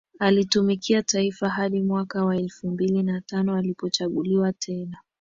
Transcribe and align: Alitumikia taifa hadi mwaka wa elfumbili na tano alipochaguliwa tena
Alitumikia 0.19 1.03
taifa 1.03 1.49
hadi 1.49 1.81
mwaka 1.81 2.25
wa 2.25 2.35
elfumbili 2.37 3.03
na 3.03 3.21
tano 3.21 3.55
alipochaguliwa 3.55 4.53
tena 4.53 4.97